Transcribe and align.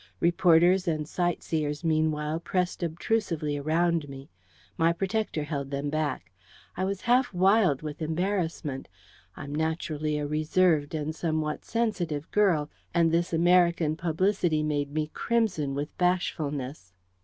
Reporters 0.19 0.87
and 0.87 1.07
sightseers, 1.07 1.83
meanwhile, 1.83 2.39
pressed 2.39 2.81
obtrusively 2.81 3.55
around 3.59 4.09
me. 4.09 4.31
My 4.75 4.91
protector 4.93 5.43
held 5.43 5.69
them 5.69 5.91
back. 5.91 6.31
I 6.75 6.85
was 6.85 7.01
half 7.01 7.31
wild 7.35 7.83
with 7.83 8.01
embarrassment. 8.01 8.87
I'm 9.37 9.53
naturally 9.53 10.17
a 10.17 10.25
reserved 10.25 10.95
and 10.95 11.13
somewhat 11.15 11.65
sensitive 11.65 12.31
girl, 12.31 12.71
and 12.95 13.11
this 13.11 13.31
American 13.31 13.95
publicity 13.95 14.63
made 14.63 14.91
me 14.91 15.11
crimson 15.13 15.75
with 15.75 15.95
bashfulness. 15.99 16.93